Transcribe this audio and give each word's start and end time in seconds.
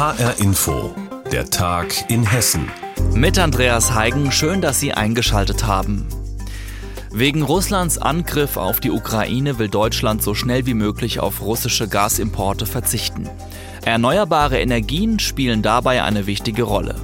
HR 0.00 0.38
Info, 0.38 0.94
der 1.30 1.50
Tag 1.50 2.10
in 2.10 2.24
Hessen. 2.24 2.70
Mit 3.12 3.38
Andreas 3.38 3.92
Heigen, 3.92 4.32
schön, 4.32 4.62
dass 4.62 4.80
Sie 4.80 4.94
eingeschaltet 4.94 5.66
haben. 5.66 6.06
Wegen 7.12 7.42
Russlands 7.42 7.98
Angriff 7.98 8.56
auf 8.56 8.80
die 8.80 8.90
Ukraine 8.90 9.58
will 9.58 9.68
Deutschland 9.68 10.22
so 10.22 10.32
schnell 10.32 10.64
wie 10.64 10.72
möglich 10.72 11.20
auf 11.20 11.42
russische 11.42 11.86
Gasimporte 11.86 12.64
verzichten. 12.64 13.28
Erneuerbare 13.84 14.58
Energien 14.58 15.18
spielen 15.18 15.60
dabei 15.60 16.02
eine 16.02 16.26
wichtige 16.26 16.62
Rolle. 16.62 16.96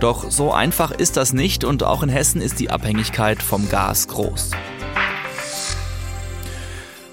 Doch 0.00 0.30
so 0.30 0.50
einfach 0.50 0.92
ist 0.92 1.18
das 1.18 1.34
nicht 1.34 1.62
und 1.62 1.82
auch 1.82 2.02
in 2.02 2.08
Hessen 2.08 2.40
ist 2.40 2.58
die 2.58 2.70
Abhängigkeit 2.70 3.42
vom 3.42 3.68
Gas 3.68 4.08
groß. 4.08 4.52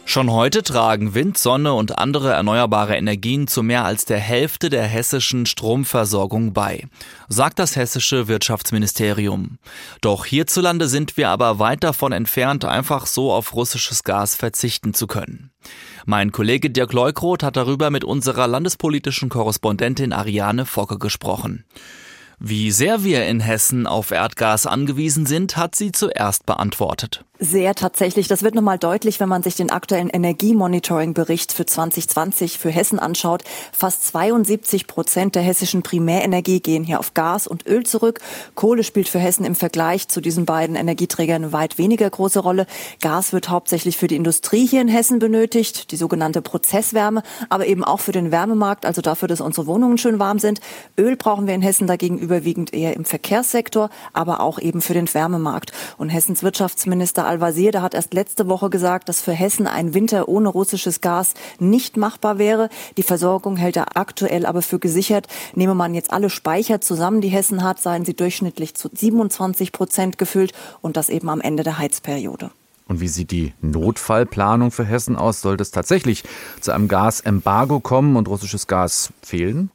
Schon 0.09 0.31
heute 0.31 0.63
tragen 0.63 1.15
Wind, 1.15 1.37
Sonne 1.37 1.73
und 1.73 1.97
andere 1.97 2.31
erneuerbare 2.31 2.95
Energien 2.95 3.45
zu 3.45 3.61
mehr 3.61 3.83
als 3.83 4.05
der 4.05 4.19
Hälfte 4.19 4.69
der 4.69 4.83
hessischen 4.83 5.45
Stromversorgung 5.45 6.53
bei, 6.53 6.87
sagt 7.27 7.59
das 7.59 7.75
hessische 7.75 8.29
Wirtschaftsministerium. 8.29 9.57
Doch 9.99 10.23
hierzulande 10.25 10.87
sind 10.87 11.17
wir 11.17 11.27
aber 11.27 11.59
weit 11.59 11.83
davon 11.83 12.13
entfernt, 12.13 12.63
einfach 12.63 13.05
so 13.05 13.33
auf 13.33 13.53
russisches 13.53 14.05
Gas 14.05 14.33
verzichten 14.33 14.93
zu 14.93 15.07
können. 15.07 15.51
Mein 16.05 16.31
Kollege 16.31 16.69
Dirk 16.69 16.93
Leukroth 16.93 17.43
hat 17.43 17.57
darüber 17.57 17.89
mit 17.89 18.05
unserer 18.05 18.47
landespolitischen 18.47 19.27
Korrespondentin 19.27 20.13
Ariane 20.13 20.65
Focke 20.65 20.99
gesprochen. 20.99 21.65
Wie 22.39 22.69
sehr 22.69 23.03
wir 23.03 23.25
in 23.25 23.39
Hessen 23.39 23.87
auf 23.87 24.11
Erdgas 24.11 24.67
angewiesen 24.67 25.25
sind, 25.25 25.57
hat 25.57 25.73
sie 25.73 25.91
zuerst 25.91 26.45
beantwortet. 26.45 27.25
Sehr 27.39 27.75
tatsächlich. 27.75 28.27
Das 28.27 28.41
wird 28.41 28.55
nochmal 28.55 28.79
deutlich, 28.79 29.19
wenn 29.19 29.29
man 29.29 29.43
sich 29.43 29.55
den 29.55 29.69
aktuellen 29.69 30.09
Energiemonitoring-Bericht 30.09 31.53
für 31.53 31.67
2020 31.67 32.57
für 32.57 32.71
Hessen 32.71 32.97
anschaut. 32.97 33.43
Fast 33.71 34.07
72 34.07 34.87
Prozent 34.87 35.35
der 35.35 35.43
hessischen 35.43 35.83
Primärenergie 35.83 36.61
gehen 36.61 36.83
hier 36.83 36.99
auf 36.99 37.13
Gas 37.13 37.45
und 37.45 37.67
Öl 37.67 37.85
zurück. 37.85 38.21
Kohle 38.55 38.83
spielt 38.83 39.07
für 39.07 39.19
Hessen 39.19 39.45
im 39.45 39.53
Vergleich 39.53 40.07
zu 40.07 40.19
diesen 40.19 40.45
beiden 40.45 40.75
Energieträgern 40.75 41.43
eine 41.43 41.53
weit 41.53 41.77
weniger 41.77 42.09
große 42.09 42.39
Rolle. 42.39 42.65
Gas 43.01 43.33
wird 43.33 43.49
hauptsächlich 43.49 43.97
für 43.97 44.07
die 44.07 44.15
Industrie 44.15 44.65
hier 44.65 44.81
in 44.81 44.87
Hessen 44.87 45.19
benötigt, 45.19 45.91
die 45.91 45.97
sogenannte 45.97 46.41
Prozesswärme, 46.41 47.21
aber 47.49 47.67
eben 47.67 47.83
auch 47.83 47.99
für 47.99 48.13
den 48.13 48.31
Wärmemarkt, 48.31 48.83
also 48.83 49.01
dafür, 49.01 49.27
dass 49.27 49.41
unsere 49.41 49.67
Wohnungen 49.67 49.99
schön 49.99 50.17
warm 50.17 50.39
sind. 50.39 50.59
Öl 50.97 51.15
brauchen 51.15 51.45
wir 51.45 51.53
in 51.53 51.61
Hessen 51.61 51.85
dagegen 51.85 52.17
überwiegend 52.27 52.73
eher 52.73 52.93
im 52.97 53.05
Verkehrssektor, 53.05 53.89
aber 54.11 54.41
auch 54.41 54.59
eben 54.59 54.81
für 54.81 54.93
den 54.93 55.13
Wärmemarkt. 55.13 55.71
Und 55.97 56.09
Hessens 56.09 56.43
Wirtschaftsminister 56.43 57.25
Al-Wazir, 57.25 57.71
der 57.71 57.81
hat 57.81 57.93
erst 57.93 58.13
letzte 58.13 58.49
Woche 58.49 58.69
gesagt, 58.69 59.07
dass 59.07 59.21
für 59.21 59.31
Hessen 59.31 59.65
ein 59.65 59.93
Winter 59.93 60.27
ohne 60.27 60.49
russisches 60.49 60.99
Gas 60.99 61.35
nicht 61.59 61.95
machbar 61.95 62.37
wäre. 62.37 62.67
Die 62.97 63.03
Versorgung 63.03 63.55
hält 63.55 63.77
er 63.77 63.95
aktuell 63.95 64.45
aber 64.45 64.61
für 64.61 64.79
gesichert. 64.79 65.27
Nehme 65.55 65.73
man 65.73 65.93
jetzt 65.93 66.11
alle 66.11 66.29
Speicher 66.29 66.81
zusammen, 66.81 67.21
die 67.21 67.29
Hessen 67.29 67.63
hat, 67.63 67.81
seien 67.81 68.03
sie 68.03 68.13
durchschnittlich 68.13 68.75
zu 68.75 68.89
27 68.93 69.71
Prozent 69.71 70.17
gefüllt 70.17 70.51
und 70.81 70.97
das 70.97 71.07
eben 71.07 71.29
am 71.29 71.39
Ende 71.39 71.63
der 71.63 71.77
Heizperiode. 71.77 72.51
Und 72.87 73.01
wie 73.01 73.07
sieht 73.07 73.31
die 73.31 73.53
Notfallplanung 73.61 74.71
für 74.71 74.85
Hessen 74.85 75.15
aus? 75.15 75.41
Sollte 75.41 75.61
es 75.61 75.71
tatsächlich 75.71 76.23
zu 76.61 76.71
einem 76.71 76.87
Gasembargo 76.87 77.79
kommen 77.79 78.15
und 78.15 78.27
russisches 78.27 78.67
Gas 78.67 79.11
fehlen? 79.21 79.71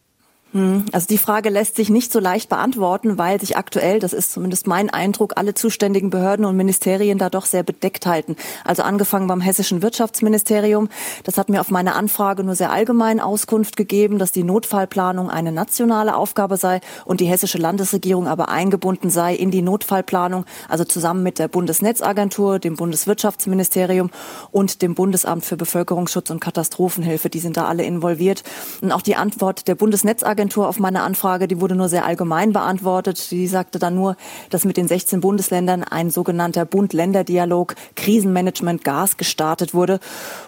Hm, 0.52 0.84
also 0.92 1.06
die 1.06 1.18
Frage 1.18 1.48
lässt 1.48 1.76
sich 1.76 1.88
nicht 1.88 2.12
so 2.12 2.20
leicht 2.20 2.50
beantworten, 2.50 3.16
weil 3.16 3.40
sich 3.40 3.56
aktuell, 3.56 3.98
das 3.98 4.12
ist 4.12 4.32
zumindest 4.32 4.66
mein 4.66 4.90
Eindruck, 4.90 5.32
alle 5.36 5.54
zuständigen 5.54 6.10
Behörden 6.10 6.44
und 6.44 6.56
Ministerien 6.56 7.16
da 7.16 7.30
doch 7.30 7.46
sehr 7.46 7.62
bedeckt 7.62 8.04
halten. 8.04 8.36
Also 8.64 8.82
angefangen 8.82 9.26
beim 9.28 9.40
hessischen 9.40 9.80
Wirtschaftsministerium. 9.80 10.90
Das 11.24 11.38
hat 11.38 11.48
mir 11.48 11.60
auf 11.60 11.70
meine 11.70 11.94
Anfrage 11.94 12.44
nur 12.44 12.54
sehr 12.54 12.70
allgemein 12.70 13.18
Auskunft 13.18 13.76
gegeben, 13.76 14.18
dass 14.18 14.30
die 14.30 14.44
Notfallplanung 14.44 15.30
eine 15.30 15.52
nationale 15.52 16.14
Aufgabe 16.16 16.58
sei 16.58 16.80
und 17.06 17.20
die 17.20 17.26
hessische 17.26 17.58
Landesregierung 17.58 18.28
aber 18.28 18.50
eingebunden 18.50 19.08
sei 19.08 19.34
in 19.34 19.50
die 19.50 19.62
Notfallplanung, 19.62 20.44
also 20.68 20.84
zusammen 20.84 21.22
mit 21.22 21.38
der 21.38 21.48
Bundesnetzagentur, 21.48 22.58
dem 22.58 22.76
Bundeswirtschaftsministerium 22.76 24.10
und 24.50 24.82
dem 24.82 24.94
Bundesamt 24.94 25.46
für 25.46 25.56
Bevölkerungsschutz 25.56 26.28
und 26.28 26.40
Katastrophenhilfe. 26.40 27.30
Die 27.30 27.38
sind 27.38 27.56
da 27.56 27.64
alle 27.64 27.84
involviert. 27.84 28.42
Und 28.82 28.92
auch 28.92 29.02
die 29.02 29.16
Antwort 29.16 29.66
der 29.66 29.76
Bundesnetzagentur 29.76 30.41
Bundesagentur 30.42 30.68
auf 30.68 30.78
meine 30.80 31.02
Anfrage, 31.02 31.46
die 31.46 31.60
wurde 31.60 31.76
nur 31.76 31.88
sehr 31.88 32.04
allgemein 32.04 32.52
beantwortet. 32.52 33.30
Die 33.30 33.46
sagte 33.46 33.78
dann 33.78 33.94
nur, 33.94 34.16
dass 34.50 34.64
mit 34.64 34.76
den 34.76 34.88
16 34.88 35.20
Bundesländern 35.20 35.84
ein 35.84 36.10
sogenannter 36.10 36.64
Bund-Länder-Dialog 36.64 37.76
Krisenmanagement 37.94 38.82
Gas 38.82 39.16
gestartet 39.16 39.72
wurde. 39.72 40.00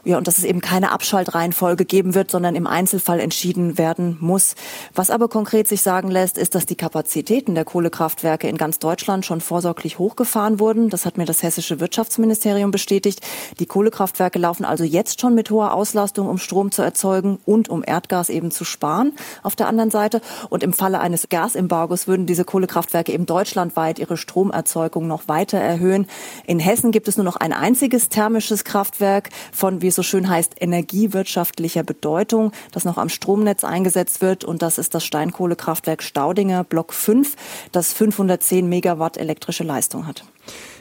Ja, 0.04 0.18
und 0.18 0.26
dass 0.26 0.38
es 0.38 0.44
eben 0.44 0.60
keine 0.60 0.90
Abschaltreihenfolge 0.90 1.84
geben 1.84 2.14
wird, 2.14 2.30
sondern 2.30 2.56
im 2.56 2.66
Einzelfall 2.66 3.20
entschieden 3.20 3.78
werden 3.78 4.16
muss. 4.20 4.56
Was 4.94 5.10
aber 5.10 5.28
konkret 5.28 5.68
sich 5.68 5.82
sagen 5.82 6.10
lässt, 6.10 6.38
ist, 6.38 6.56
dass 6.56 6.66
die 6.66 6.74
Kapazitäten 6.74 7.54
der 7.54 7.64
Kohlekraftwerke 7.64 8.48
in 8.48 8.56
ganz 8.56 8.80
Deutschland 8.80 9.24
schon 9.24 9.40
vorsorglich 9.40 10.00
hochgefahren 10.00 10.58
wurden. 10.58 10.90
Das 10.90 11.06
hat 11.06 11.18
mir 11.18 11.24
das 11.24 11.44
hessische 11.44 11.78
Wirtschaftsministerium 11.78 12.72
bestätigt. 12.72 13.20
Die 13.60 13.66
Kohlekraftwerke 13.66 14.40
laufen 14.40 14.64
also 14.64 14.82
jetzt 14.82 15.20
schon 15.20 15.34
mit 15.34 15.50
hoher 15.50 15.72
Auslastung, 15.72 16.28
um 16.28 16.38
Strom 16.38 16.72
zu 16.72 16.82
erzeugen 16.82 17.38
und 17.44 17.68
um 17.68 17.84
Erdgas 17.86 18.28
eben 18.28 18.50
zu 18.50 18.64
sparen. 18.64 19.12
Auf 19.42 19.54
der 19.54 19.68
anderen 19.68 19.83
anderen 19.84 19.90
Seite. 19.90 20.20
Und 20.48 20.62
im 20.62 20.72
Falle 20.72 21.00
eines 21.00 21.28
Gasembargos 21.28 22.06
würden 22.06 22.26
diese 22.26 22.44
Kohlekraftwerke 22.44 23.12
eben 23.12 23.26
deutschlandweit 23.26 23.98
ihre 23.98 24.16
Stromerzeugung 24.16 25.06
noch 25.06 25.28
weiter 25.28 25.58
erhöhen. 25.58 26.06
In 26.46 26.58
Hessen 26.58 26.90
gibt 26.90 27.08
es 27.08 27.16
nur 27.16 27.24
noch 27.24 27.36
ein 27.36 27.52
einziges 27.52 28.08
thermisches 28.08 28.64
Kraftwerk 28.64 29.30
von, 29.52 29.82
wie 29.82 29.88
es 29.88 29.94
so 29.94 30.02
schön 30.02 30.28
heißt, 30.28 30.54
energiewirtschaftlicher 30.60 31.82
Bedeutung, 31.82 32.52
das 32.72 32.84
noch 32.84 32.98
am 32.98 33.08
Stromnetz 33.08 33.64
eingesetzt 33.64 34.22
wird. 34.22 34.44
Und 34.44 34.62
das 34.62 34.78
ist 34.78 34.94
das 34.94 35.04
Steinkohlekraftwerk 35.04 36.02
Staudinger 36.02 36.64
Block 36.64 36.92
5, 36.92 37.36
das 37.72 37.92
510 37.92 38.68
Megawatt 38.68 39.16
elektrische 39.16 39.64
Leistung 39.64 40.06
hat. 40.06 40.24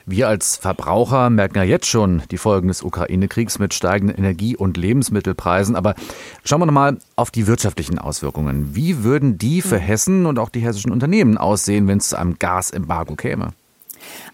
Wir 0.06 0.28
als 0.28 0.58
Verbraucher 0.58 1.30
merken 1.30 1.58
ja 1.58 1.64
jetzt 1.64 1.88
schon 1.88 2.24
die 2.30 2.38
Folgen 2.38 2.68
des 2.68 2.84
Ukraine-Kriegs 2.84 3.58
mit 3.58 3.74
steigenden 3.74 4.18
Energie- 4.18 4.58
und 4.58 4.76
Lebensmittelpreisen. 4.76 5.78
Aber 5.78 5.96
schauen 6.44 6.60
wir 6.60 6.66
nochmal 6.66 6.98
auf 7.16 7.32
die 7.32 7.48
wirtschaftlichen 7.48 8.00
Auswirkungen. 8.00 8.76
Wie 8.76 9.04
würden 9.04 9.38
die 9.38 9.62
für 9.62 9.78
Hessen 9.78 10.26
und 10.26 10.40
auch 10.40 10.50
die 10.50 10.60
hessischen 10.60 10.92
Unternehmen 10.92 11.38
aussehen, 11.38 11.88
wenn 11.88 12.00
es 12.00 12.10
zu 12.10 12.20
einem 12.20 12.38
Gasembargo 12.38 13.16
käme? 13.16 13.54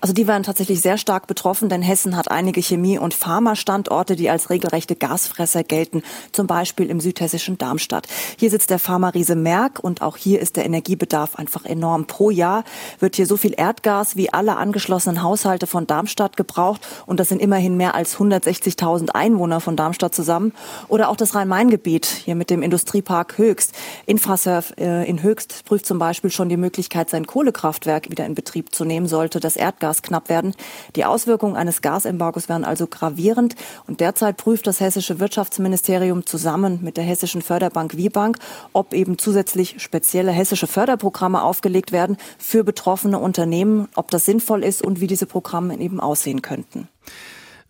Also 0.02 0.14
die 0.14 0.28
waren 0.28 0.44
tatsächlich 0.44 0.82
sehr 0.82 0.98
stark 0.98 1.28
betroffen, 1.28 1.70
denn 1.70 1.82
Hessen 1.82 2.16
hat 2.16 2.32
einige 2.32 2.62
Chemie- 2.62 2.98
und 2.98 3.14
Pharmastandorte, 3.14 4.16
die 4.16 4.30
als 4.30 4.50
regelrechte 4.50 4.96
Gasfresser 4.96 5.64
gelten, 5.64 6.04
zum 6.32 6.48
Beispiel 6.48 6.90
im 6.90 7.00
südhessischen 7.00 7.58
Darmstadt. 7.58 8.08
Hier 8.38 8.50
sitzt 8.50 8.70
der 8.70 8.80
Pharma-Riese 8.80 9.36
Merck 9.36 9.80
und 9.80 10.02
auch 10.02 10.18
hier 10.18 10.40
ist 10.40 10.56
der 10.56 10.66
Energiebedarf 10.66 11.36
einfach 11.36 11.66
enorm. 11.66 12.06
Pro 12.06 12.30
Jahr 12.30 12.64
wird 13.00 13.16
hier 13.16 13.26
so 13.26 13.38
viel 13.38 13.54
Erdgas 13.58 14.16
wie 14.16 14.32
alle 14.32 14.58
angeschlossenen 14.58 15.24
Haushalte 15.24 15.68
von 15.68 15.88
Darmstadt 15.88 16.38
gebraucht 16.38 16.82
und 17.06 17.20
das 17.20 17.30
sind 17.30 17.42
immerhin 17.42 17.76
mehr 17.78 17.96
als 17.96 18.18
160.000 18.18 19.10
Einwohner 19.10 19.60
von 19.60 19.76
Darmstadt 19.76 20.16
zusammen. 20.16 20.54
Oder 20.88 21.10
auch 21.10 21.16
das 21.16 21.36
Rhein-Main-Gebiet 21.36 22.06
hier 22.06 22.36
mit 22.36 22.50
dem 22.50 22.62
Industriepark 22.62 23.38
Höchst. 23.38 23.74
Infrasurf 24.06 24.74
äh, 24.78 25.08
in 25.10 25.24
Höchst 25.24 25.66
prüft 25.66 25.86
zum 25.86 26.00
Beispiel 26.00 26.30
schon 26.30 26.50
die 26.50 26.58
Möglichkeit, 26.58 27.10
sein 27.10 27.28
Kohlekraftwerk 27.28 28.10
wieder 28.10 28.26
in 28.26 28.36
Betrieb 28.36 28.74
zu 28.74 28.86
nehmen, 28.86 29.08
sollte 29.08 29.40
das 29.40 29.56
Erdgas 29.60 30.02
knapp 30.02 30.30
werden. 30.30 30.56
Die 30.96 31.06
Auswirkungen 31.06 31.56
eines 31.56 31.82
Gasembargos 31.82 32.50
wären 32.50 32.66
also 32.66 32.88
gravierend. 32.88 33.56
Und 33.86 34.00
derzeit 34.00 34.38
prüft 34.38 34.66
das 34.66 34.80
hessische 34.80 35.20
Wirtschaftsministerium 35.20 36.26
zusammen 36.26 36.80
mit 36.82 36.98
der 36.98 37.04
hessischen 37.04 37.42
Förderbank 37.42 37.96
Wiebank, 37.98 38.40
ob 38.74 38.94
eben 38.94 39.18
zusätzlich 39.18 39.82
spezielle 39.82 40.32
hessische 40.32 40.68
Förderprogramme 40.68 41.44
aufgelegt 41.44 41.92
werden 41.92 42.18
für 42.38 42.64
betroffene 42.64 43.20
Unternehmen, 43.20 43.88
ob 43.96 44.10
das 44.10 44.26
sinnvoll 44.26 44.64
ist 44.64 44.82
und 44.82 45.02
wie 45.02 45.08
diese 45.08 45.26
Programme 45.26 45.80
eben 45.80 46.00
aussehen 46.00 46.42
könnten. 46.42 46.88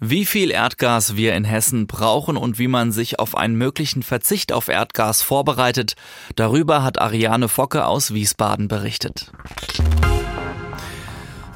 Wie 0.01 0.25
viel 0.25 0.49
Erdgas 0.49 1.17
wir 1.17 1.35
in 1.35 1.43
Hessen 1.43 1.85
brauchen 1.85 2.37
und 2.37 2.57
wie 2.57 2.69
man 2.69 2.93
sich 2.93 3.19
auf 3.19 3.35
einen 3.35 3.55
möglichen 3.55 4.01
Verzicht 4.01 4.53
auf 4.53 4.69
Erdgas 4.69 5.21
vorbereitet, 5.21 5.95
darüber 6.37 6.83
hat 6.83 7.01
Ariane 7.01 7.49
Focke 7.49 7.85
aus 7.85 8.13
Wiesbaden 8.13 8.69
berichtet. 8.69 9.33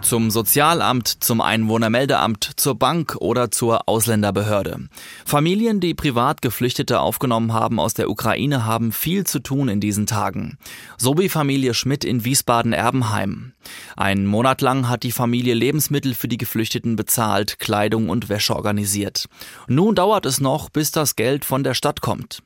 Zum 0.03 0.31
Sozialamt, 0.31 1.23
zum 1.23 1.39
Einwohnermeldeamt, 1.39 2.51
zur 2.57 2.75
Bank 2.75 3.15
oder 3.19 3.51
zur 3.51 3.87
Ausländerbehörde. 3.87 4.89
Familien, 5.25 5.79
die 5.79 5.93
privat 5.93 6.41
Geflüchtete 6.41 6.99
aufgenommen 6.99 7.53
haben 7.53 7.79
aus 7.79 7.93
der 7.93 8.09
Ukraine, 8.09 8.65
haben 8.65 8.91
viel 8.91 9.25
zu 9.25 9.39
tun 9.39 9.69
in 9.69 9.79
diesen 9.79 10.05
Tagen. 10.05 10.57
So 10.97 11.17
wie 11.17 11.29
Familie 11.29 11.73
Schmidt 11.73 12.03
in 12.03 12.25
Wiesbaden-Erbenheim. 12.25 13.53
Einen 13.95 14.25
Monat 14.25 14.61
lang 14.61 14.89
hat 14.89 15.03
die 15.03 15.13
Familie 15.13 15.53
Lebensmittel 15.53 16.13
für 16.15 16.27
die 16.27 16.37
Geflüchteten 16.37 16.97
bezahlt, 16.97 17.57
Kleidung 17.59 18.09
und 18.09 18.27
Wäsche 18.27 18.57
organisiert. 18.57 19.27
Nun 19.67 19.95
dauert 19.95 20.25
es 20.25 20.41
noch, 20.41 20.69
bis 20.69 20.91
das 20.91 21.15
Geld 21.15 21.45
von 21.45 21.63
der 21.63 21.75
Stadt 21.75 22.01
kommt. 22.01 22.43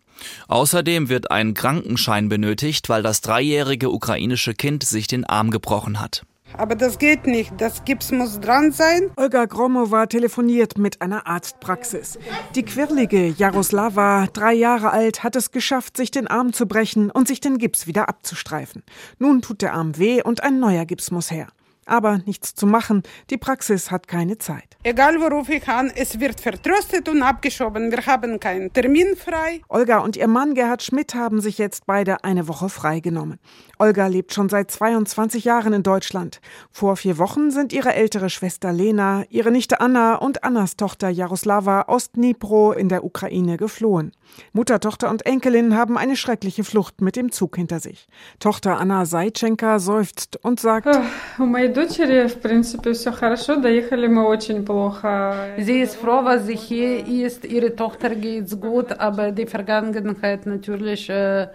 Außerdem 0.48 1.09
wird 1.09 1.31
ein 1.31 1.56
Krankenschein 1.56 2.30
benötigt, 2.30 2.88
weil 2.88 3.01
das 3.01 3.21
dreijährige 3.21 3.89
ukrainische 3.89 4.54
Kind 4.54 4.83
sich 4.83 5.07
den 5.07 5.25
Arm 5.25 5.50
gebrochen 5.50 6.00
hat. 6.00 6.24
Aber 6.53 6.75
das 6.75 6.99
geht 6.99 7.27
nicht. 7.27 7.53
Das 7.57 7.83
Gips 7.85 8.11
muss 8.11 8.39
dran 8.39 8.71
sein. 8.71 9.11
Olga 9.15 9.45
Gromova 9.45 10.05
telefoniert 10.05 10.77
mit 10.77 11.01
einer 11.01 11.27
Arztpraxis. 11.27 12.19
Die 12.55 12.63
quirlige 12.63 13.27
Jaroslava, 13.27 14.27
drei 14.33 14.53
Jahre 14.53 14.91
alt, 14.91 15.23
hat 15.23 15.35
es 15.35 15.51
geschafft, 15.51 15.97
sich 15.97 16.11
den 16.11 16.27
Arm 16.27 16.53
zu 16.53 16.67
brechen 16.67 17.11
und 17.11 17.27
sich 17.27 17.39
den 17.39 17.57
Gips 17.57 17.88
wieder 17.88 18.09
abzustreifen. 18.09 18.83
Nun 19.19 19.41
tut 19.41 19.61
der 19.61 19.73
Arm 19.73 19.97
weh 19.97 20.21
und 20.21 20.44
ein 20.44 20.59
neuer 20.59 20.85
Gips 20.85 21.11
muss 21.11 21.31
her. 21.31 21.47
Aber 21.87 22.19
nichts 22.25 22.53
zu 22.53 22.67
machen, 22.67 23.01
die 23.29 23.37
Praxis 23.37 23.91
hat 23.91 24.09
keine 24.09 24.37
Zeit. 24.37 24.75
Egal 24.83 25.21
worauf 25.21 25.47
ich 25.49 25.67
an, 25.69 25.89
es 25.95 26.19
wird 26.19 26.41
vertröstet 26.41 27.07
und 27.07 27.23
abgeschoben. 27.23 27.91
Wir 27.91 28.05
haben 28.05 28.39
keinen 28.41 28.73
Termin 28.73 29.15
frei. 29.15 29.61
Olga 29.69 29.99
und 29.99 30.17
ihr 30.17 30.27
Mann 30.27 30.53
Gerhard 30.53 30.83
Schmidt 30.83 31.15
haben 31.15 31.39
sich 31.39 31.57
jetzt 31.57 31.85
beide 31.85 32.25
eine 32.25 32.49
Woche 32.49 32.67
freigenommen. 32.67 33.39
Olga 33.79 34.07
lebt 34.07 34.33
schon 34.33 34.49
seit 34.49 34.69
22 34.69 35.45
Jahren 35.45 35.71
in 35.71 35.83
Deutschland. 35.83 36.41
Vor 36.71 36.97
vier 36.97 37.17
Wochen 37.17 37.51
sind 37.51 37.71
ihre 37.71 37.93
ältere 37.93 38.29
Schwester 38.29 38.73
Lena, 38.73 39.23
ihre 39.29 39.51
Nichte 39.51 39.79
Anna 39.79 40.15
und 40.15 40.43
Annas 40.43 40.75
Tochter 40.75 41.09
Jaroslava 41.09 41.83
aus 41.83 42.11
Dnipro 42.11 42.73
in 42.73 42.89
der 42.89 43.05
Ukraine 43.05 43.55
geflohen. 43.55 44.11
Mutter, 44.51 44.79
Tochter 44.79 45.09
und 45.09 45.25
Enkelin 45.25 45.75
haben 45.75 45.97
eine 45.97 46.17
schreckliche 46.17 46.63
Flucht 46.63 47.01
mit 47.01 47.15
dem 47.15 47.31
Zug 47.31 47.55
hinter 47.55 47.79
sich. 47.79 48.07
Tochter 48.39 48.77
Anna 48.77 49.05
Seitschenka 49.05 49.79
seufzt 49.79 50.37
und 50.43 50.59
sagt, 50.59 50.87
Sie 55.59 55.79
ist 55.79 55.95
froh, 55.95 56.21
was 56.24 56.47
sie 56.47 56.56
hier 56.56 57.06
ist. 57.06 57.45
Ihre 57.45 57.75
Tochter 57.75 58.15
geht's 58.15 58.59
gut, 58.59 59.00
aber 59.00 59.31
die 59.31 59.45
Vergangenheit 59.45 60.47
natürlich 60.47 61.07
äh, 61.07 61.50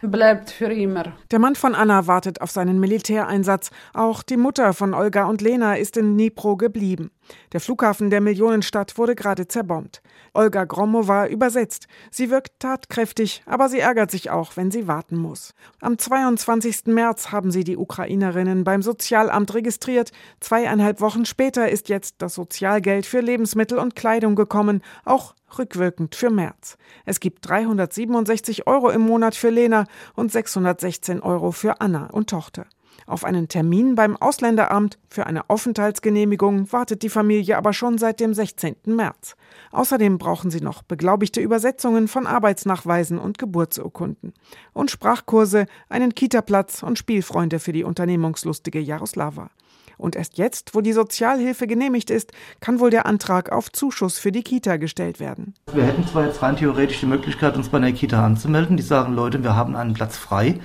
bleibt 0.00 0.50
für 0.50 0.72
immer. 0.72 1.12
Der 1.32 1.40
Mann 1.40 1.56
von 1.56 1.74
Anna 1.74 2.06
wartet 2.06 2.40
auf 2.40 2.52
seinen 2.52 2.78
Militäreinsatz. 2.78 3.72
Auch 3.92 4.22
die 4.22 4.36
Mutter 4.36 4.74
von 4.74 4.94
Olga 4.94 5.24
und 5.24 5.40
Lena 5.40 5.74
ist 5.74 5.96
in 5.96 6.16
Dnipro 6.16 6.56
geblieben. 6.56 7.10
Der 7.52 7.60
Flughafen 7.60 8.10
der 8.10 8.20
Millionenstadt 8.20 8.98
wurde 8.98 9.14
gerade 9.14 9.48
zerbombt. 9.48 10.02
Olga 10.32 10.64
Gromova 10.64 11.26
übersetzt. 11.26 11.86
Sie 12.10 12.30
wirkt 12.30 12.60
tatkräftig, 12.60 13.42
aber 13.46 13.68
sie 13.68 13.78
ärgert 13.78 14.10
sich 14.10 14.30
auch, 14.30 14.56
wenn 14.56 14.70
sie 14.70 14.88
warten 14.88 15.16
muss. 15.16 15.54
Am 15.80 15.98
22. 15.98 16.86
März 16.86 17.30
haben 17.30 17.50
sie 17.50 17.64
die 17.64 17.76
Ukrainerinnen 17.76 18.64
beim 18.64 18.82
Sozialamt 18.82 19.54
registriert. 19.54 20.10
Zweieinhalb 20.40 21.00
Wochen 21.00 21.24
später 21.24 21.68
ist 21.68 21.88
jetzt 21.88 22.16
das 22.18 22.34
Sozialgeld 22.34 23.06
für 23.06 23.20
Lebensmittel 23.20 23.78
und 23.78 23.96
Kleidung 23.96 24.34
gekommen, 24.34 24.82
auch 25.04 25.34
rückwirkend 25.58 26.14
für 26.14 26.30
März. 26.30 26.76
Es 27.04 27.20
gibt 27.20 27.48
367 27.48 28.66
Euro 28.66 28.90
im 28.90 29.02
Monat 29.02 29.34
für 29.34 29.50
Lena 29.50 29.86
und 30.14 30.32
616 30.32 31.20
Euro 31.20 31.52
für 31.52 31.80
Anna 31.80 32.06
und 32.06 32.30
Tochter. 32.30 32.66
Auf 33.06 33.24
einen 33.24 33.48
Termin 33.48 33.94
beim 33.94 34.16
Ausländeramt 34.16 34.98
für 35.08 35.26
eine 35.26 35.48
Aufenthaltsgenehmigung 35.50 36.72
wartet 36.72 37.02
die 37.02 37.08
Familie 37.08 37.58
aber 37.58 37.72
schon 37.72 37.98
seit 37.98 38.20
dem 38.20 38.32
16. 38.32 38.76
März. 38.86 39.36
Außerdem 39.72 40.18
brauchen 40.18 40.50
sie 40.50 40.60
noch 40.60 40.82
beglaubigte 40.82 41.40
Übersetzungen 41.40 42.08
von 42.08 42.26
Arbeitsnachweisen 42.26 43.18
und 43.18 43.38
Geburtsurkunden. 43.38 44.32
Und 44.72 44.90
Sprachkurse, 44.90 45.66
einen 45.88 46.14
Kitaplatz 46.14 46.82
und 46.82 46.98
Spielfreunde 46.98 47.58
für 47.58 47.72
die 47.72 47.84
unternehmungslustige 47.84 48.80
Jaroslava. 48.80 49.50
Und 49.96 50.16
erst 50.16 50.38
jetzt, 50.38 50.74
wo 50.74 50.80
die 50.80 50.92
Sozialhilfe 50.92 51.66
genehmigt 51.66 52.10
ist, 52.10 52.32
kann 52.60 52.80
wohl 52.80 52.90
der 52.90 53.06
Antrag 53.06 53.52
auf 53.52 53.70
Zuschuss 53.70 54.18
für 54.18 54.32
die 54.32 54.42
Kita 54.42 54.76
gestellt 54.76 55.20
werden. 55.20 55.54
Wir 55.72 55.84
hätten 55.84 56.06
zwar 56.06 56.26
jetzt 56.26 56.42
rein 56.42 56.56
theoretisch 56.56 57.00
die 57.00 57.06
Möglichkeit, 57.06 57.56
uns 57.56 57.68
bei 57.68 57.78
einer 57.78 57.92
Kita 57.92 58.24
anzumelden. 58.24 58.76
Die 58.76 58.82
sagen, 58.82 59.14
Leute, 59.14 59.42
wir 59.42 59.54
haben 59.54 59.76
einen 59.76 59.94
Platz 59.94 60.16
frei 60.16 60.58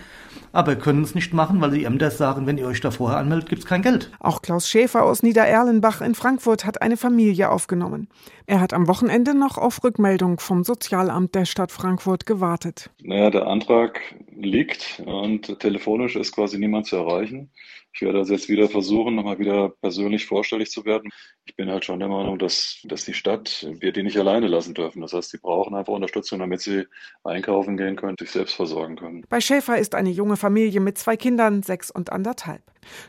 aber 0.51 0.75
können 0.75 1.03
es 1.03 1.15
nicht 1.15 1.33
machen, 1.33 1.61
weil 1.61 1.71
die 1.71 1.83
Ämter 1.83 2.11
sagen, 2.11 2.47
wenn 2.47 2.57
ihr 2.57 2.67
euch 2.67 2.81
da 2.81 2.91
vorher 2.91 3.19
anmeldet, 3.19 3.49
gibt 3.49 3.63
es 3.63 3.67
kein 3.67 3.81
Geld. 3.81 4.11
Auch 4.19 4.41
Klaus 4.41 4.67
Schäfer 4.67 5.03
aus 5.03 5.23
Niedererlenbach 5.23 6.01
in 6.01 6.15
Frankfurt 6.15 6.65
hat 6.65 6.81
eine 6.81 6.97
Familie 6.97 7.49
aufgenommen. 7.49 8.07
Er 8.45 8.61
hat 8.61 8.73
am 8.73 8.87
Wochenende 8.87 9.35
noch 9.35 9.57
auf 9.57 9.83
Rückmeldung 9.83 10.39
vom 10.39 10.63
Sozialamt 10.63 11.35
der 11.35 11.45
Stadt 11.45 11.71
Frankfurt 11.71 12.25
gewartet. 12.25 12.89
Naja, 13.01 13.29
der 13.29 13.47
Antrag 13.47 13.99
liegt 14.35 15.03
und 15.05 15.59
telefonisch 15.59 16.15
ist 16.15 16.33
quasi 16.33 16.57
niemand 16.57 16.87
zu 16.87 16.95
erreichen. 16.95 17.51
Ich 17.93 18.01
werde 18.01 18.19
das 18.19 18.29
jetzt 18.29 18.49
wieder 18.49 18.69
versuchen, 18.69 19.15
nochmal 19.15 19.39
wieder 19.39 19.69
persönlich 19.81 20.25
vorstellig 20.25 20.69
zu 20.69 20.85
werden. 20.85 21.09
Ich 21.45 21.55
bin 21.55 21.69
halt 21.69 21.85
schon 21.85 21.99
der 21.99 22.07
Meinung, 22.07 22.37
dass, 22.37 22.79
dass 22.83 23.05
die 23.05 23.13
Stadt, 23.13 23.67
wir 23.79 23.91
die 23.91 24.03
nicht 24.03 24.17
alleine 24.17 24.47
lassen 24.47 24.73
dürfen. 24.73 25.01
Das 25.01 25.13
heißt, 25.13 25.33
die 25.33 25.37
brauchen 25.37 25.75
einfach 25.75 25.93
Unterstützung, 25.93 26.39
damit 26.39 26.61
sie 26.61 26.85
einkaufen 27.23 27.77
gehen 27.77 27.95
können, 27.95 28.15
sich 28.19 28.31
selbst 28.31 28.53
versorgen 28.53 28.95
können. 28.95 29.25
Bei 29.27 29.41
Schäfer 29.41 29.77
ist 29.77 29.95
eine 29.95 30.11
junge 30.11 30.37
Familie 30.37 30.79
mit 30.79 30.97
zwei 30.97 31.17
Kindern, 31.17 31.63
sechs 31.63 31.89
und 31.89 32.11
anderthalb. 32.11 32.61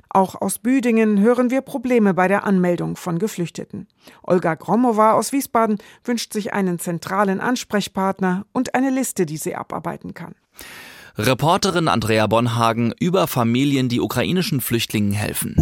Auch 0.09 0.41
aus 0.41 0.59
Büdingen 0.59 1.21
hören 1.21 1.51
wir 1.51 1.61
Probleme 1.61 2.15
bei 2.15 2.29
der 2.29 2.45
Anmeldung 2.45 2.97
von 2.97 3.19
Geflüchteten. 3.19 3.87
Olga 4.23 4.55
Gromova 4.55 5.13
aus 5.13 5.33
Wiesbaden 5.33 5.79
wünscht 6.05 6.33
sich 6.33 6.53
einen 6.53 6.79
zentralen 6.79 7.41
Ansprechpartner 7.41 8.47
und 8.53 8.75
eine 8.75 8.91
Liste, 8.91 9.27
die 9.27 9.37
sie 9.37 9.55
abarbeiten 9.55 10.15
kann. 10.15 10.35
Reporterin 11.19 11.89
Andrea 11.89 12.27
Bonhagen 12.27 12.93
über 12.99 13.27
Familien, 13.27 13.89
die 13.89 14.01
ukrainischen 14.01 14.61
Flüchtlingen 14.61 15.13
helfen. 15.13 15.57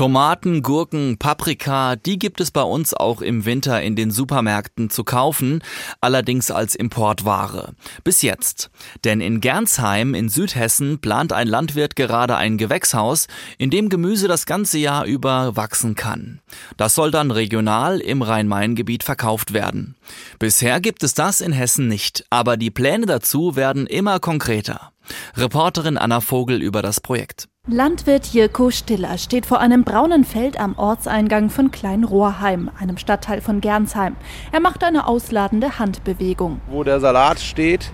Tomaten, 0.00 0.62
Gurken, 0.62 1.18
Paprika, 1.18 1.94
die 1.94 2.18
gibt 2.18 2.40
es 2.40 2.50
bei 2.50 2.62
uns 2.62 2.94
auch 2.94 3.20
im 3.20 3.44
Winter 3.44 3.82
in 3.82 3.96
den 3.96 4.10
Supermärkten 4.10 4.88
zu 4.88 5.04
kaufen, 5.04 5.62
allerdings 6.00 6.50
als 6.50 6.74
Importware. 6.74 7.74
Bis 8.02 8.22
jetzt. 8.22 8.70
Denn 9.04 9.20
in 9.20 9.42
Gernsheim 9.42 10.14
in 10.14 10.30
Südhessen 10.30 11.02
plant 11.02 11.34
ein 11.34 11.46
Landwirt 11.46 11.96
gerade 11.96 12.36
ein 12.36 12.56
Gewächshaus, 12.56 13.26
in 13.58 13.68
dem 13.68 13.90
Gemüse 13.90 14.26
das 14.26 14.46
ganze 14.46 14.78
Jahr 14.78 15.04
über 15.04 15.54
wachsen 15.54 15.96
kann. 15.96 16.40
Das 16.78 16.94
soll 16.94 17.10
dann 17.10 17.30
regional 17.30 18.00
im 18.00 18.22
Rhein-Main-Gebiet 18.22 19.04
verkauft 19.04 19.52
werden. 19.52 19.96
Bisher 20.38 20.80
gibt 20.80 21.02
es 21.02 21.12
das 21.12 21.42
in 21.42 21.52
Hessen 21.52 21.88
nicht, 21.88 22.24
aber 22.30 22.56
die 22.56 22.70
Pläne 22.70 23.04
dazu 23.04 23.54
werden 23.54 23.86
immer 23.86 24.18
konkreter. 24.18 24.92
Reporterin 25.36 25.98
Anna 25.98 26.22
Vogel 26.22 26.62
über 26.62 26.80
das 26.80 27.02
Projekt. 27.02 27.49
Landwirt 27.72 28.26
Jirko 28.26 28.72
Stiller 28.72 29.16
steht 29.16 29.46
vor 29.46 29.60
einem 29.60 29.84
braunen 29.84 30.24
Feld 30.24 30.58
am 30.58 30.76
Ortseingang 30.76 31.50
von 31.50 31.70
Kleinrohrheim, 31.70 32.68
einem 32.76 32.98
Stadtteil 32.98 33.40
von 33.40 33.60
Gernsheim. 33.60 34.16
Er 34.50 34.58
macht 34.58 34.82
eine 34.82 35.06
ausladende 35.06 35.78
Handbewegung. 35.78 36.60
Wo 36.66 36.82
der 36.82 36.98
Salat 36.98 37.38
steht, 37.38 37.92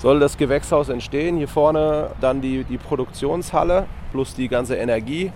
soll 0.00 0.20
das 0.20 0.36
Gewächshaus 0.36 0.90
entstehen. 0.90 1.38
Hier 1.38 1.48
vorne 1.48 2.12
dann 2.20 2.40
die, 2.40 2.62
die 2.62 2.78
Produktionshalle 2.78 3.88
plus 4.12 4.36
die 4.36 4.46
ganze 4.46 4.76
Energie 4.76 5.32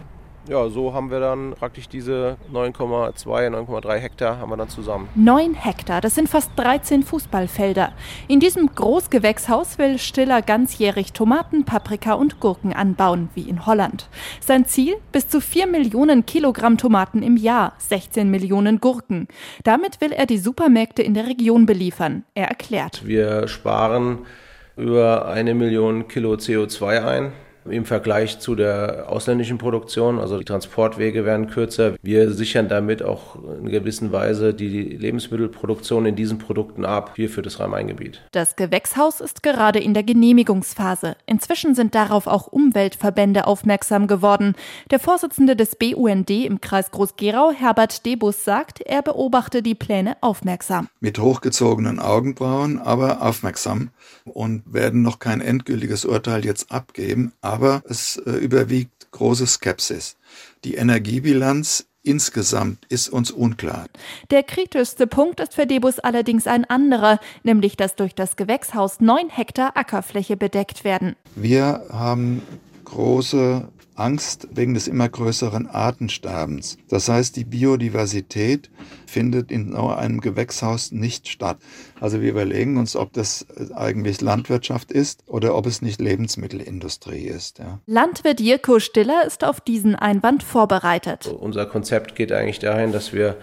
ja, 0.48 0.68
so 0.68 0.94
haben 0.94 1.10
wir 1.10 1.20
dann 1.20 1.54
praktisch 1.54 1.88
diese 1.88 2.36
9,2, 2.52 3.48
9,3 3.48 3.96
Hektar 3.98 4.38
haben 4.38 4.50
wir 4.50 4.56
dann 4.56 4.68
zusammen. 4.68 5.08
9 5.14 5.54
Hektar, 5.54 6.00
das 6.00 6.14
sind 6.14 6.28
fast 6.28 6.50
13 6.56 7.02
Fußballfelder. 7.02 7.92
In 8.28 8.40
diesem 8.40 8.74
Großgewächshaus 8.74 9.78
will 9.78 9.98
Stiller 9.98 10.42
ganzjährig 10.42 11.12
Tomaten, 11.12 11.64
Paprika 11.64 12.14
und 12.14 12.40
Gurken 12.40 12.72
anbauen, 12.72 13.28
wie 13.34 13.48
in 13.48 13.66
Holland. 13.66 14.08
Sein 14.40 14.66
Ziel? 14.66 14.96
Bis 15.12 15.28
zu 15.28 15.40
4 15.40 15.66
Millionen 15.66 16.26
Kilogramm 16.26 16.78
Tomaten 16.78 17.22
im 17.22 17.36
Jahr, 17.36 17.74
16 17.78 18.30
Millionen 18.30 18.80
Gurken. 18.80 19.28
Damit 19.64 20.00
will 20.00 20.12
er 20.12 20.26
die 20.26 20.38
Supermärkte 20.38 21.02
in 21.02 21.14
der 21.14 21.26
Region 21.26 21.66
beliefern. 21.66 22.24
Er 22.34 22.48
erklärt. 22.48 23.06
Wir 23.06 23.46
sparen 23.46 24.20
über 24.76 25.28
eine 25.28 25.54
Million 25.54 26.08
Kilo 26.08 26.34
CO2 26.34 27.04
ein 27.04 27.32
im 27.68 27.84
Vergleich 27.84 28.38
zu 28.38 28.54
der 28.54 29.06
ausländischen 29.08 29.58
Produktion. 29.58 30.18
Also 30.18 30.38
die 30.38 30.44
Transportwege 30.44 31.24
werden 31.24 31.48
kürzer. 31.48 31.94
Wir 32.02 32.30
sichern 32.30 32.68
damit 32.68 33.02
auch 33.02 33.36
in 33.36 33.68
gewisser 33.68 34.12
Weise 34.12 34.54
die 34.54 34.82
Lebensmittelproduktion 34.82 36.06
in 36.06 36.16
diesen 36.16 36.38
Produkten 36.38 36.84
ab, 36.84 37.12
hier 37.16 37.28
für 37.28 37.42
das 37.42 37.60
Rhein-Main-Gebiet. 37.60 38.22
Das 38.32 38.56
Gewächshaus 38.56 39.20
ist 39.20 39.42
gerade 39.42 39.80
in 39.80 39.94
der 39.94 40.02
Genehmigungsphase. 40.02 41.16
Inzwischen 41.26 41.74
sind 41.74 41.94
darauf 41.94 42.26
auch 42.26 42.46
Umweltverbände 42.46 43.46
aufmerksam 43.46 44.06
geworden. 44.06 44.54
Der 44.90 45.00
Vorsitzende 45.00 45.56
des 45.56 45.76
BUND 45.76 46.30
im 46.30 46.60
Kreis 46.60 46.90
Groß-Gerau, 46.90 47.52
Herbert 47.52 48.06
Debus, 48.06 48.44
sagt, 48.44 48.80
er 48.80 49.02
beobachte 49.02 49.62
die 49.62 49.74
Pläne 49.74 50.16
aufmerksam. 50.20 50.88
Mit 51.00 51.18
hochgezogenen 51.18 51.98
Augenbrauen, 51.98 52.78
aber 52.78 53.22
aufmerksam 53.22 53.90
und 54.24 54.62
werden 54.72 55.02
noch 55.02 55.18
kein 55.18 55.40
endgültiges 55.40 56.04
Urteil 56.04 56.44
jetzt 56.44 56.70
abgeben 56.70 57.32
aber 57.50 57.59
es 57.88 58.16
äh, 58.16 58.30
überwiegt 58.30 59.10
große 59.12 59.46
Skepsis. 59.46 60.16
Die 60.64 60.74
Energiebilanz 60.74 61.86
insgesamt 62.02 62.86
ist 62.88 63.08
uns 63.08 63.30
unklar. 63.30 63.86
Der 64.30 64.42
kritischste 64.42 65.06
Punkt 65.06 65.40
ist 65.40 65.54
für 65.54 65.66
Debus 65.66 65.98
allerdings 65.98 66.46
ein 66.46 66.64
anderer, 66.64 67.20
nämlich 67.42 67.76
dass 67.76 67.94
durch 67.94 68.14
das 68.14 68.36
Gewächshaus 68.36 69.00
neun 69.00 69.28
Hektar 69.28 69.76
Ackerfläche 69.76 70.36
bedeckt 70.36 70.84
werden. 70.84 71.16
Wir 71.34 71.84
haben 71.90 72.42
große 72.84 73.68
Angst 74.00 74.48
wegen 74.52 74.74
des 74.74 74.88
immer 74.88 75.08
größeren 75.08 75.68
Artensterbens. 75.68 76.78
Das 76.88 77.08
heißt, 77.08 77.36
die 77.36 77.44
Biodiversität 77.44 78.70
findet 79.06 79.50
in 79.50 79.72
so 79.72 79.88
einem 79.88 80.20
Gewächshaus 80.20 80.90
nicht 80.92 81.28
statt. 81.28 81.58
Also 82.00 82.20
wir 82.20 82.30
überlegen 82.30 82.78
uns, 82.78 82.96
ob 82.96 83.12
das 83.12 83.46
eigentlich 83.74 84.20
Landwirtschaft 84.20 84.90
ist 84.90 85.22
oder 85.26 85.54
ob 85.54 85.66
es 85.66 85.82
nicht 85.82 86.00
Lebensmittelindustrie 86.00 87.24
ist. 87.24 87.58
Ja. 87.58 87.80
Landwirt 87.86 88.40
Jirko 88.40 88.80
Stiller 88.80 89.24
ist 89.26 89.44
auf 89.44 89.60
diesen 89.60 89.94
Einwand 89.94 90.42
vorbereitet. 90.42 91.26
Unser 91.26 91.66
Konzept 91.66 92.14
geht 92.14 92.32
eigentlich 92.32 92.58
dahin, 92.58 92.92
dass 92.92 93.12
wir 93.12 93.36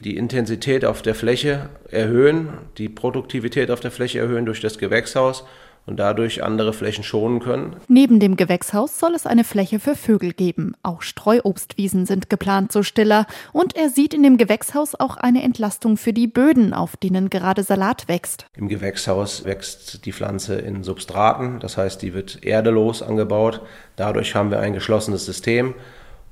die 0.00 0.16
Intensität 0.16 0.84
auf 0.84 1.02
der 1.02 1.14
Fläche 1.14 1.70
erhöhen, 1.90 2.48
die 2.78 2.88
Produktivität 2.88 3.70
auf 3.70 3.80
der 3.80 3.90
Fläche 3.90 4.18
erhöhen 4.18 4.44
durch 4.44 4.60
das 4.60 4.78
Gewächshaus 4.78 5.44
und 5.86 5.98
dadurch 5.98 6.42
andere 6.42 6.72
Flächen 6.72 7.04
schonen 7.04 7.40
können. 7.40 7.76
Neben 7.88 8.20
dem 8.20 8.36
Gewächshaus 8.36 8.98
soll 8.98 9.14
es 9.14 9.26
eine 9.26 9.44
Fläche 9.44 9.78
für 9.78 9.94
Vögel 9.94 10.32
geben. 10.32 10.74
Auch 10.82 11.02
Streuobstwiesen 11.02 12.06
sind 12.06 12.30
geplant, 12.30 12.72
so 12.72 12.82
Stiller. 12.82 13.26
Und 13.52 13.76
er 13.76 13.90
sieht 13.90 14.14
in 14.14 14.22
dem 14.22 14.38
Gewächshaus 14.38 14.94
auch 14.94 15.16
eine 15.16 15.42
Entlastung 15.42 15.96
für 15.96 16.12
die 16.12 16.26
Böden, 16.26 16.72
auf 16.72 16.96
denen 16.96 17.28
gerade 17.30 17.62
Salat 17.62 18.08
wächst. 18.08 18.46
Im 18.56 18.68
Gewächshaus 18.68 19.44
wächst 19.44 20.06
die 20.06 20.12
Pflanze 20.12 20.56
in 20.56 20.82
Substraten, 20.82 21.60
das 21.60 21.76
heißt, 21.76 22.00
die 22.02 22.14
wird 22.14 22.44
erdelos 22.44 23.02
angebaut. 23.02 23.60
Dadurch 23.96 24.34
haben 24.34 24.50
wir 24.50 24.60
ein 24.60 24.72
geschlossenes 24.72 25.26
System 25.26 25.74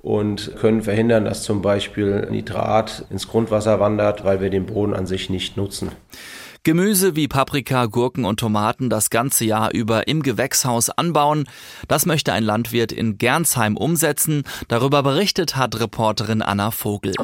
und 0.00 0.56
können 0.56 0.82
verhindern, 0.82 1.24
dass 1.24 1.42
zum 1.44 1.62
Beispiel 1.62 2.26
Nitrat 2.30 3.04
ins 3.10 3.28
Grundwasser 3.28 3.78
wandert, 3.78 4.24
weil 4.24 4.40
wir 4.40 4.50
den 4.50 4.66
Boden 4.66 4.94
an 4.94 5.06
sich 5.06 5.30
nicht 5.30 5.56
nutzen. 5.56 5.92
Gemüse 6.64 7.16
wie 7.16 7.26
Paprika, 7.26 7.86
Gurken 7.86 8.24
und 8.24 8.38
Tomaten 8.38 8.88
das 8.88 9.10
ganze 9.10 9.44
Jahr 9.44 9.74
über 9.74 10.06
im 10.06 10.22
Gewächshaus 10.22 10.90
anbauen. 10.90 11.48
Das 11.88 12.06
möchte 12.06 12.32
ein 12.32 12.44
Landwirt 12.44 12.92
in 12.92 13.18
Gernsheim 13.18 13.76
umsetzen. 13.76 14.44
Darüber 14.68 15.02
berichtet 15.02 15.56
hat 15.56 15.80
Reporterin 15.80 16.40
Anna 16.40 16.70
Vogel. 16.70 17.14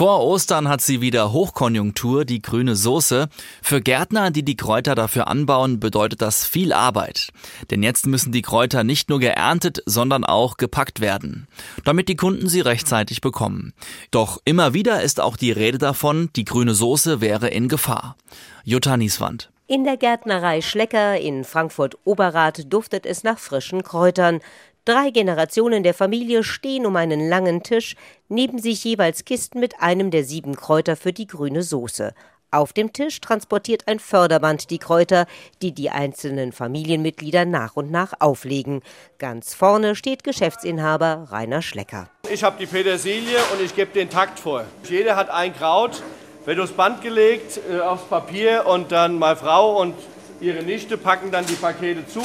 Vor 0.00 0.24
Ostern 0.24 0.66
hat 0.66 0.80
sie 0.80 1.02
wieder 1.02 1.30
Hochkonjunktur, 1.30 2.24
die 2.24 2.40
grüne 2.40 2.74
Soße. 2.74 3.28
Für 3.60 3.82
Gärtner, 3.82 4.30
die 4.30 4.42
die 4.42 4.56
Kräuter 4.56 4.94
dafür 4.94 5.28
anbauen, 5.28 5.78
bedeutet 5.78 6.22
das 6.22 6.46
viel 6.46 6.72
Arbeit. 6.72 7.28
Denn 7.70 7.82
jetzt 7.82 8.06
müssen 8.06 8.32
die 8.32 8.40
Kräuter 8.40 8.82
nicht 8.82 9.10
nur 9.10 9.20
geerntet, 9.20 9.82
sondern 9.84 10.24
auch 10.24 10.56
gepackt 10.56 11.00
werden, 11.00 11.48
damit 11.84 12.08
die 12.08 12.16
Kunden 12.16 12.48
sie 12.48 12.62
rechtzeitig 12.62 13.20
bekommen. 13.20 13.74
Doch 14.10 14.40
immer 14.46 14.72
wieder 14.72 15.02
ist 15.02 15.20
auch 15.20 15.36
die 15.36 15.52
Rede 15.52 15.76
davon, 15.76 16.30
die 16.34 16.46
grüne 16.46 16.72
Soße 16.72 17.20
wäre 17.20 17.48
in 17.48 17.68
Gefahr. 17.68 18.16
Jutta 18.64 18.96
Nieswand. 18.96 19.50
In 19.70 19.84
der 19.84 19.96
Gärtnerei 19.96 20.62
Schlecker 20.62 21.20
in 21.20 21.44
Frankfurt-Oberrath 21.44 22.72
duftet 22.72 23.06
es 23.06 23.22
nach 23.22 23.38
frischen 23.38 23.84
Kräutern. 23.84 24.40
Drei 24.86 25.10
Generationen 25.10 25.82
der 25.82 25.92
Familie 25.92 26.42
stehen 26.42 26.86
um 26.86 26.96
einen 26.96 27.28
langen 27.28 27.62
Tisch, 27.62 27.96
neben 28.28 28.58
sich 28.58 28.82
jeweils 28.82 29.26
Kisten 29.26 29.60
mit 29.60 29.78
einem 29.80 30.10
der 30.10 30.24
sieben 30.24 30.56
Kräuter 30.56 30.96
für 30.96 31.12
die 31.12 31.26
grüne 31.26 31.62
Soße. 31.62 32.14
Auf 32.50 32.72
dem 32.72 32.92
Tisch 32.94 33.20
transportiert 33.20 33.86
ein 33.86 34.00
Förderband 34.00 34.70
die 34.70 34.78
Kräuter, 34.78 35.26
die 35.60 35.72
die 35.72 35.90
einzelnen 35.90 36.52
Familienmitglieder 36.52 37.44
nach 37.44 37.76
und 37.76 37.90
nach 37.90 38.14
auflegen. 38.20 38.80
Ganz 39.18 39.54
vorne 39.54 39.94
steht 39.94 40.24
Geschäftsinhaber 40.24 41.26
Rainer 41.30 41.60
Schlecker. 41.60 42.08
Ich 42.30 42.42
habe 42.42 42.56
die 42.58 42.66
Petersilie 42.66 43.38
und 43.52 43.62
ich 43.62 43.76
gebe 43.76 43.92
den 43.92 44.08
Takt 44.08 44.40
vor. 44.40 44.64
Jeder 44.88 45.14
hat 45.14 45.28
ein 45.28 45.54
Kraut, 45.54 46.02
wird 46.46 46.58
aufs 46.58 46.72
Band 46.72 47.02
gelegt, 47.02 47.60
äh, 47.70 47.80
aufs 47.80 48.04
Papier 48.04 48.64
und 48.66 48.90
dann 48.90 49.18
meine 49.18 49.36
Frau 49.36 49.78
und 49.78 49.94
ihre 50.40 50.62
Nichte 50.62 50.96
packen 50.96 51.30
dann 51.30 51.44
die 51.44 51.54
Pakete 51.54 52.06
zu 52.06 52.22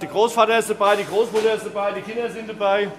der 0.00 0.08
Großvater 0.08 0.58
ist 0.58 0.70
dabei, 0.70 0.96
die 0.96 1.04
Großmutter 1.04 1.54
ist 1.54 1.66
dabei, 1.66 1.92
die 1.92 2.02
Kinder 2.02 2.30
sind 2.30 2.48
dabei. 2.48 2.90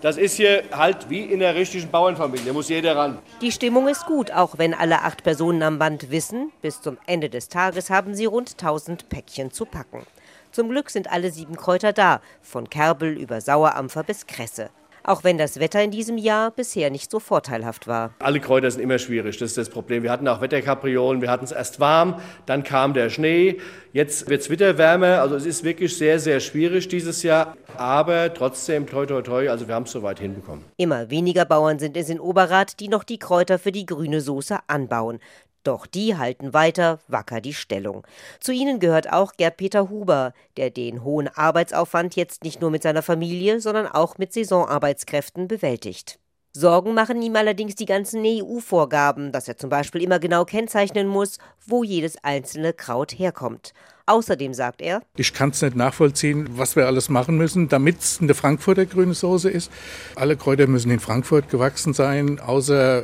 Das 0.00 0.16
ist 0.16 0.36
hier 0.36 0.62
halt 0.70 1.10
wie 1.10 1.22
in 1.22 1.40
der 1.40 1.54
richtigen 1.56 1.90
Bauernfamilie, 1.90 2.46
da 2.46 2.52
muss 2.52 2.68
jeder 2.68 2.96
ran. 2.96 3.18
Die 3.40 3.50
Stimmung 3.50 3.88
ist 3.88 4.06
gut, 4.06 4.30
auch 4.30 4.56
wenn 4.56 4.72
alle 4.72 5.02
acht 5.02 5.24
Personen 5.24 5.62
am 5.62 5.78
Band 5.78 6.10
wissen, 6.10 6.52
bis 6.62 6.80
zum 6.80 6.98
Ende 7.06 7.28
des 7.28 7.48
Tages 7.48 7.90
haben 7.90 8.14
sie 8.14 8.26
rund 8.26 8.52
1000 8.52 9.08
Päckchen 9.08 9.50
zu 9.50 9.64
packen. 9.64 10.06
Zum 10.52 10.68
Glück 10.68 10.90
sind 10.90 11.10
alle 11.10 11.32
sieben 11.32 11.56
Kräuter 11.56 11.92
da, 11.92 12.20
von 12.40 12.70
Kerbel 12.70 13.18
über 13.18 13.40
Sauerampfer 13.40 14.04
bis 14.04 14.26
Kresse 14.26 14.70
auch 15.08 15.24
wenn 15.24 15.38
das 15.38 15.58
Wetter 15.58 15.82
in 15.82 15.90
diesem 15.90 16.18
Jahr 16.18 16.50
bisher 16.50 16.90
nicht 16.90 17.10
so 17.10 17.18
vorteilhaft 17.18 17.86
war. 17.86 18.12
Alle 18.18 18.40
Kräuter 18.40 18.70
sind 18.70 18.82
immer 18.82 18.98
schwierig, 18.98 19.38
das 19.38 19.50
ist 19.50 19.58
das 19.58 19.70
Problem. 19.70 20.02
Wir 20.02 20.10
hatten 20.10 20.28
auch 20.28 20.40
Wetterkapriolen, 20.40 21.22
wir 21.22 21.30
hatten 21.30 21.44
es 21.44 21.52
erst 21.52 21.80
warm, 21.80 22.20
dann 22.46 22.62
kam 22.62 22.92
der 22.92 23.08
Schnee, 23.08 23.58
jetzt 23.92 24.28
wird 24.28 24.42
es 24.42 24.50
wieder 24.50 24.76
wärmer, 24.76 25.20
also 25.20 25.34
es 25.34 25.46
ist 25.46 25.64
wirklich 25.64 25.96
sehr, 25.96 26.18
sehr 26.18 26.40
schwierig 26.40 26.88
dieses 26.88 27.22
Jahr, 27.22 27.56
aber 27.76 28.34
trotzdem 28.34 28.86
toi 28.86 29.06
toi 29.06 29.22
toi, 29.22 29.48
also 29.48 29.66
wir 29.66 29.74
haben 29.74 29.84
es 29.84 29.92
soweit 29.92 30.20
hinbekommen. 30.20 30.64
Immer 30.76 31.10
weniger 31.10 31.46
Bauern 31.46 31.78
sind 31.78 31.96
es 31.96 32.10
in 32.10 32.20
Oberrat, 32.20 32.78
die 32.80 32.88
noch 32.88 33.04
die 33.04 33.18
Kräuter 33.18 33.58
für 33.58 33.72
die 33.72 33.86
grüne 33.86 34.20
Soße 34.20 34.58
anbauen. 34.66 35.20
Doch 35.68 35.86
die 35.86 36.16
halten 36.16 36.54
weiter 36.54 36.98
wacker 37.08 37.42
die 37.42 37.52
Stellung. 37.52 38.06
Zu 38.40 38.52
ihnen 38.52 38.80
gehört 38.80 39.12
auch 39.12 39.34
Gerd-Peter 39.34 39.90
Huber, 39.90 40.32
der 40.56 40.70
den 40.70 41.04
hohen 41.04 41.28
Arbeitsaufwand 41.28 42.16
jetzt 42.16 42.42
nicht 42.42 42.62
nur 42.62 42.70
mit 42.70 42.82
seiner 42.82 43.02
Familie, 43.02 43.60
sondern 43.60 43.86
auch 43.86 44.16
mit 44.16 44.32
Saisonarbeitskräften 44.32 45.46
bewältigt. 45.46 46.20
Sorgen 46.54 46.94
machen 46.94 47.20
ihm 47.20 47.36
allerdings 47.36 47.74
die 47.74 47.84
ganzen 47.84 48.22
EU-Vorgaben, 48.24 49.30
dass 49.30 49.46
er 49.46 49.58
zum 49.58 49.68
Beispiel 49.68 50.02
immer 50.02 50.18
genau 50.18 50.46
kennzeichnen 50.46 51.06
muss, 51.06 51.36
wo 51.66 51.84
jedes 51.84 52.16
einzelne 52.24 52.72
Kraut 52.72 53.12
herkommt. 53.12 53.74
Außerdem 54.06 54.54
sagt 54.54 54.80
er, 54.80 55.02
ich 55.16 55.34
kann 55.34 55.50
es 55.50 55.60
nicht 55.60 55.76
nachvollziehen, 55.76 56.48
was 56.52 56.76
wir 56.76 56.86
alles 56.86 57.10
machen 57.10 57.36
müssen, 57.36 57.68
damit 57.68 58.00
es 58.00 58.22
eine 58.22 58.32
Frankfurter 58.32 58.86
grüne 58.86 59.12
Soße 59.12 59.50
ist. 59.50 59.70
Alle 60.16 60.38
Kräuter 60.38 60.66
müssen 60.66 60.90
in 60.90 60.98
Frankfurt 60.98 61.50
gewachsen 61.50 61.92
sein, 61.92 62.40
außer 62.40 63.02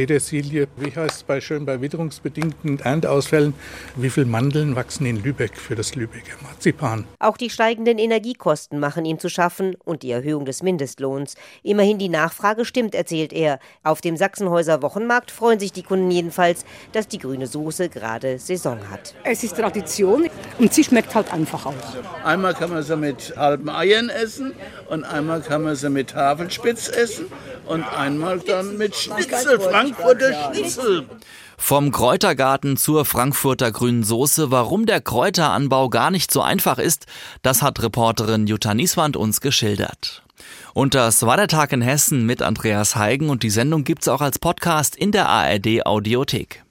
Petersilie, 0.00 0.66
wie 0.78 0.96
heißt 0.96 1.16
es 1.16 1.22
bei 1.24 1.42
schön 1.42 1.66
bei 1.66 1.82
witterungsbedingten 1.82 2.80
Ernteausfällen, 2.80 3.52
wie 3.96 4.08
viele 4.08 4.24
Mandeln 4.24 4.74
wachsen 4.74 5.04
in 5.04 5.22
Lübeck 5.22 5.58
für 5.58 5.74
das 5.74 5.94
Lübecker 5.94 6.36
Marzipan? 6.42 7.04
Auch 7.18 7.36
die 7.36 7.50
steigenden 7.50 7.98
Energiekosten 7.98 8.80
machen 8.80 9.04
ihm 9.04 9.18
zu 9.18 9.28
schaffen 9.28 9.76
und 9.84 10.02
die 10.02 10.10
Erhöhung 10.10 10.46
des 10.46 10.62
Mindestlohns. 10.62 11.34
Immerhin 11.62 11.98
die 11.98 12.08
Nachfrage 12.08 12.64
stimmt, 12.64 12.94
erzählt 12.94 13.34
er. 13.34 13.58
Auf 13.82 14.00
dem 14.00 14.16
Sachsenhäuser 14.16 14.80
Wochenmarkt 14.80 15.30
freuen 15.30 15.60
sich 15.60 15.70
die 15.70 15.82
Kunden 15.82 16.10
jedenfalls, 16.10 16.64
dass 16.92 17.06
die 17.06 17.18
grüne 17.18 17.46
Soße 17.46 17.90
gerade 17.90 18.38
Saison 18.38 18.78
hat. 18.88 19.14
Es 19.24 19.44
ist 19.44 19.54
Tradition 19.54 20.30
und 20.58 20.72
sie 20.72 20.82
schmeckt 20.82 21.14
halt 21.14 21.30
einfach 21.30 21.66
aus. 21.66 21.74
Einmal 22.24 22.54
kann 22.54 22.70
man 22.70 22.82
sie 22.82 22.96
mit 22.96 23.34
halben 23.36 23.68
Eiern 23.68 24.08
essen 24.08 24.54
und 24.88 25.04
einmal 25.04 25.42
kann 25.42 25.62
man 25.62 25.76
sie 25.76 25.90
mit 25.90 26.14
Havelspitz 26.14 26.88
essen 26.88 27.26
und 27.70 27.84
einmal 27.84 28.40
dann 28.40 28.76
mit 28.76 28.96
Schnitzel, 28.96 29.60
Frankfurter 29.60 30.52
Schnitzel. 30.52 31.06
Vom 31.56 31.92
Kräutergarten 31.92 32.76
zur 32.76 33.04
Frankfurter 33.04 33.70
grünen 33.70 34.02
Soße, 34.02 34.50
warum 34.50 34.86
der 34.86 35.00
Kräuteranbau 35.00 35.88
gar 35.88 36.10
nicht 36.10 36.32
so 36.32 36.40
einfach 36.40 36.78
ist, 36.78 37.06
das 37.42 37.62
hat 37.62 37.80
Reporterin 37.80 38.46
Jutta 38.46 38.74
Nieswand 38.74 39.16
uns 39.16 39.40
geschildert. 39.40 40.24
Und 40.74 40.94
das 40.94 41.22
war 41.22 41.36
der 41.36 41.48
Tag 41.48 41.72
in 41.72 41.82
Hessen 41.82 42.26
mit 42.26 42.42
Andreas 42.42 42.96
Heigen 42.96 43.28
und 43.28 43.42
die 43.42 43.50
Sendung 43.50 43.84
gibt's 43.84 44.08
auch 44.08 44.20
als 44.20 44.38
Podcast 44.38 44.96
in 44.96 45.12
der 45.12 45.28
ARD 45.28 45.86
Audiothek. 45.86 46.64